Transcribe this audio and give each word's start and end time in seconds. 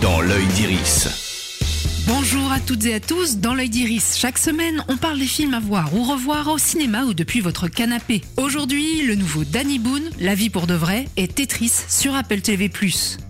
dans 0.00 0.20
l'œil 0.20 0.46
d'Iris. 0.46 1.21
Bonjour 2.08 2.50
à 2.50 2.58
toutes 2.58 2.84
et 2.86 2.94
à 2.94 3.00
tous, 3.00 3.36
dans 3.36 3.54
l'œil 3.54 3.68
d'Iris, 3.68 4.16
chaque 4.18 4.36
semaine 4.36 4.84
on 4.88 4.96
parle 4.96 5.20
des 5.20 5.26
films 5.26 5.54
à 5.54 5.60
voir 5.60 5.94
ou 5.94 6.02
revoir 6.02 6.48
au 6.48 6.58
cinéma 6.58 7.04
ou 7.04 7.14
depuis 7.14 7.40
votre 7.40 7.68
canapé. 7.68 8.22
Aujourd'hui, 8.36 9.02
le 9.06 9.14
nouveau 9.14 9.44
Danny 9.44 9.78
Boone, 9.78 10.10
La 10.18 10.34
vie 10.34 10.50
pour 10.50 10.66
de 10.66 10.74
vrai, 10.74 11.06
et 11.16 11.28
Tetris 11.28 11.70
sur 11.88 12.16
Apple 12.16 12.40
TV+. 12.40 12.68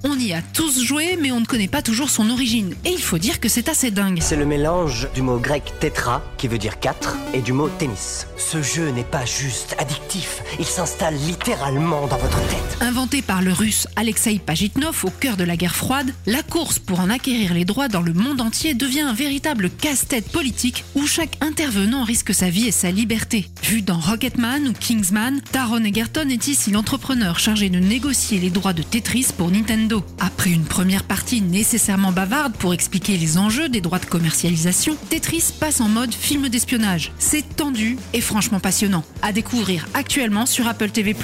On 0.05 0.19
y 0.19 0.33
a 0.33 0.41
tous 0.41 0.83
joué 0.83 1.19
mais 1.21 1.31
on 1.33 1.41
ne 1.41 1.45
connaît 1.45 1.69
pas 1.69 1.83
toujours 1.83 2.09
son 2.09 2.31
origine, 2.31 2.75
et 2.87 2.91
il 2.91 3.03
faut 3.03 3.19
dire 3.19 3.41
que 3.41 3.51
c'est 3.51 3.69
assez 3.69 3.91
dingue. 3.91 4.21
C'est 4.23 4.37
le 4.37 4.47
mélange 4.47 5.07
du 5.15 5.21
mot 5.21 5.39
grec 5.39 5.75
tétra, 5.79 6.23
qui 6.39 6.49
veut 6.49 6.59
dire 6.59 6.81
quatre, 6.81 7.19
et 7.35 7.43
du 7.43 7.53
mot 7.53 7.69
tennis. 7.69 8.27
Ce 8.39 8.63
jeu 8.63 8.89
n'est 8.89 9.05
pas 9.05 9.27
juste 9.27 9.77
addictif, 9.79 10.43
il 10.59 10.65
s'installe 10.65 11.17
littéralement 11.27 12.07
dans 12.07 12.17
votre 12.17 12.41
tête. 12.49 12.79
Inventé 12.81 13.21
par 13.21 13.43
le 13.43 13.53
russe 13.53 13.87
Alexei 13.97 14.39
Pajitnov 14.39 15.05
au 15.05 15.11
cœur 15.11 15.37
de 15.37 15.45
la 15.45 15.59
guerre 15.59 15.77
froide, 15.77 16.15
la 16.25 16.43
course 16.43 16.79
pour 16.79 17.01
en 17.01 17.11
acquérir 17.11 17.53
les 17.53 17.67
droits 17.67 17.89
dans 17.89 18.01
le 18.01 18.15
monde 18.15 18.41
entier 18.41 18.63
devient 18.75 19.03
un 19.03 19.13
véritable 19.13 19.71
casse-tête 19.71 20.31
politique 20.31 20.85
où 20.95 21.07
chaque 21.07 21.37
intervenant 21.41 22.05
risque 22.05 22.35
sa 22.35 22.51
vie 22.51 22.67
et 22.67 22.73
sa 22.73 22.91
liberté. 22.91 23.49
Vu 23.63 23.83
dans 23.83 23.99
Rocketman 23.99 24.69
ou 24.69 24.73
Kingsman, 24.73 25.41
Taron 25.53 25.85
Egerton 25.85 26.29
est 26.29 26.49
ici 26.49 26.71
l'entrepreneur 26.71 27.39
chargé 27.39 27.69
de 27.69 27.79
négocier 27.79 28.39
les 28.39 28.51
droits 28.51 28.73
de 28.73 28.83
Tetris 28.83 29.29
pour 29.37 29.51
Nintendo. 29.51 30.05
Après 30.19 30.51
une 30.51 30.65
première 30.65 31.05
partie 31.05 31.41
nécessairement 31.41 32.13
bavarde 32.13 32.55
pour 32.55 32.75
expliquer 32.75 33.17
les 33.17 33.39
enjeux 33.39 33.69
des 33.69 33.81
droits 33.81 33.99
de 33.99 34.07
commercialisation, 34.07 34.97
Tetris 35.11 35.53
passe 35.59 35.81
en 35.81 35.89
mode 35.89 36.15
film 36.15 36.49
d'espionnage. 36.49 37.13
C'est 37.19 37.57
tendu 37.57 37.97
et 38.13 38.21
franchement 38.21 38.61
passionnant. 38.61 39.05
À 39.23 39.33
découvrir 39.33 39.87
actuellement 39.95 40.47
sur 40.47 40.67
Apple 40.67 40.91
TV+. 40.91 41.15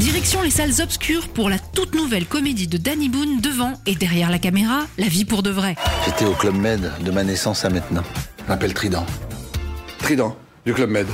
Direction 0.00 0.40
les 0.40 0.48
salles 0.48 0.80
obscures 0.80 1.28
pour 1.28 1.50
la 1.50 1.58
toute 1.58 1.94
nouvelle 1.94 2.24
comédie 2.24 2.66
de 2.66 2.78
Danny 2.78 3.10
Boone 3.10 3.42
devant 3.42 3.74
et 3.84 3.94
derrière 3.94 4.30
la 4.30 4.38
caméra, 4.38 4.86
La 4.96 5.08
vie 5.08 5.26
pour 5.26 5.42
de 5.42 5.50
vrai. 5.50 5.76
J'étais 6.06 6.24
au 6.24 6.32
Club 6.32 6.54
Med 6.54 6.90
de 7.04 7.10
ma 7.10 7.22
naissance 7.22 7.66
à 7.66 7.68
maintenant. 7.68 8.02
Je 8.38 8.48
m'appelle 8.48 8.72
Trident. 8.72 9.04
Trident, 9.98 10.34
du 10.64 10.72
Club 10.72 10.88
Med. 10.88 11.06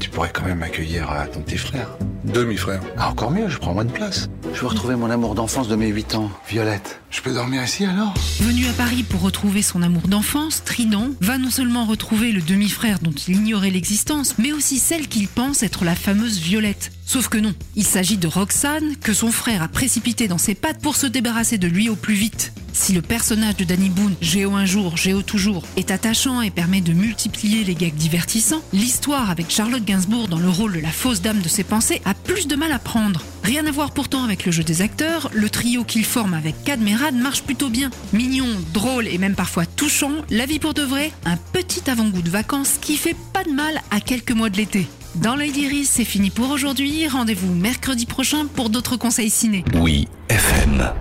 Tu 0.00 0.10
pourrais 0.10 0.32
quand 0.32 0.44
même 0.44 0.64
accueillir 0.64 1.08
euh, 1.08 1.24
ton 1.32 1.40
petit 1.42 1.56
frère. 1.56 1.96
Demi-frère. 2.24 2.80
Ah, 2.96 3.10
encore 3.10 3.30
mieux, 3.30 3.48
je 3.48 3.58
prends 3.58 3.74
moins 3.74 3.84
de 3.84 3.92
place. 3.92 4.28
Je 4.54 4.60
veux 4.60 4.66
retrouver 4.66 4.96
mon 4.96 5.10
amour 5.10 5.34
d'enfance 5.34 5.68
de 5.68 5.76
mes 5.76 5.88
8 5.88 6.14
ans, 6.14 6.30
Violette. 6.48 7.00
Je 7.10 7.20
peux 7.20 7.32
dormir 7.32 7.62
ici 7.62 7.84
alors? 7.84 8.14
Venu 8.40 8.66
à 8.66 8.72
Paris 8.72 9.02
pour 9.02 9.20
retrouver 9.20 9.62
son 9.62 9.82
amour 9.82 10.08
d'enfance, 10.08 10.64
Trident 10.64 11.10
va 11.20 11.38
non 11.38 11.50
seulement 11.50 11.84
retrouver 11.84 12.32
le 12.32 12.40
demi-frère 12.40 12.98
dont 13.00 13.12
il 13.12 13.36
ignorait 13.36 13.70
l'existence, 13.70 14.36
mais 14.38 14.52
aussi 14.52 14.78
celle 14.78 15.06
qu'il 15.06 15.28
pense 15.28 15.62
être 15.62 15.84
la 15.84 15.94
fameuse 15.94 16.38
Violette. 16.38 16.92
Sauf 17.04 17.28
que 17.28 17.38
non, 17.38 17.54
il 17.76 17.84
s'agit 17.84 18.16
de 18.16 18.26
Roxane, 18.26 18.96
que 18.96 19.12
son 19.12 19.30
frère 19.30 19.62
a 19.62 19.68
précipité 19.68 20.26
dans 20.26 20.38
ses 20.38 20.54
pattes 20.54 20.80
pour 20.80 20.96
se 20.96 21.06
débarrasser 21.06 21.58
de 21.58 21.68
lui 21.68 21.88
au 21.88 21.96
plus 21.96 22.14
vite. 22.14 22.52
Si 22.84 22.92
le 22.92 23.00
personnage 23.00 23.56
de 23.56 23.64
Danny 23.64 23.88
Boone, 23.88 24.14
Géo 24.20 24.52
un 24.52 24.66
jour, 24.66 24.98
Géo 24.98 25.22
toujours, 25.22 25.62
est 25.78 25.90
attachant 25.90 26.42
et 26.42 26.50
permet 26.50 26.82
de 26.82 26.92
multiplier 26.92 27.64
les 27.64 27.74
gags 27.74 27.94
divertissants, 27.94 28.60
l'histoire 28.74 29.30
avec 29.30 29.48
Charlotte 29.48 29.82
Gainsbourg 29.82 30.28
dans 30.28 30.38
le 30.38 30.50
rôle 30.50 30.74
de 30.74 30.80
la 30.80 30.90
fausse 30.90 31.22
dame 31.22 31.40
de 31.40 31.48
ses 31.48 31.64
pensées 31.64 32.02
a 32.04 32.12
plus 32.12 32.46
de 32.46 32.56
mal 32.56 32.72
à 32.72 32.78
prendre. 32.78 33.22
Rien 33.42 33.66
à 33.66 33.70
voir 33.70 33.92
pourtant 33.92 34.22
avec 34.22 34.44
le 34.44 34.52
jeu 34.52 34.64
des 34.64 34.82
acteurs, 34.82 35.30
le 35.32 35.48
trio 35.48 35.82
qu'il 35.84 36.04
forme 36.04 36.34
avec 36.34 36.62
Cadmerade 36.62 37.14
marche 37.14 37.42
plutôt 37.42 37.70
bien. 37.70 37.88
Mignon, 38.12 38.48
drôle 38.74 39.08
et 39.08 39.16
même 39.16 39.34
parfois 39.34 39.64
touchant, 39.64 40.16
la 40.28 40.44
vie 40.44 40.58
pour 40.58 40.74
de 40.74 40.82
vrai, 40.82 41.10
un 41.24 41.38
petit 41.38 41.88
avant-goût 41.88 42.20
de 42.20 42.28
vacances 42.28 42.74
qui 42.82 42.98
fait 42.98 43.16
pas 43.32 43.44
de 43.44 43.50
mal 43.52 43.80
à 43.92 44.00
quelques 44.00 44.32
mois 44.32 44.50
de 44.50 44.58
l'été. 44.58 44.86
Dans 45.14 45.36
l'œil 45.36 45.52
d'Iris, 45.52 45.88
c'est 45.90 46.04
fini 46.04 46.28
pour 46.28 46.50
aujourd'hui. 46.50 47.08
Rendez-vous 47.08 47.54
mercredi 47.54 48.04
prochain 48.04 48.44
pour 48.44 48.68
d'autres 48.68 48.98
conseils 48.98 49.30
ciné. 49.30 49.64
Oui, 49.72 50.06
FM. 50.28 50.92